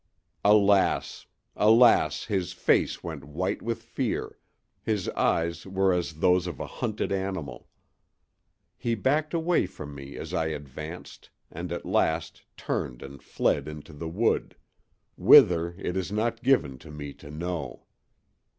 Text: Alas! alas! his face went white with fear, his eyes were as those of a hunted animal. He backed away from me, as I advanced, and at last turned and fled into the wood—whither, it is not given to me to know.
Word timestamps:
Alas! 0.43 1.27
alas! 1.55 2.25
his 2.25 2.53
face 2.53 3.03
went 3.03 3.23
white 3.23 3.61
with 3.61 3.83
fear, 3.83 4.39
his 4.81 5.07
eyes 5.09 5.67
were 5.67 5.93
as 5.93 6.13
those 6.21 6.47
of 6.47 6.59
a 6.59 6.65
hunted 6.65 7.11
animal. 7.11 7.67
He 8.79 8.95
backed 8.95 9.31
away 9.31 9.67
from 9.67 9.93
me, 9.93 10.17
as 10.17 10.33
I 10.33 10.47
advanced, 10.47 11.29
and 11.51 11.71
at 11.71 11.85
last 11.85 12.41
turned 12.57 13.03
and 13.03 13.21
fled 13.21 13.67
into 13.67 13.93
the 13.93 14.09
wood—whither, 14.09 15.75
it 15.77 15.95
is 15.95 16.11
not 16.11 16.41
given 16.41 16.79
to 16.79 16.89
me 16.89 17.13
to 17.13 17.29
know. 17.29 17.85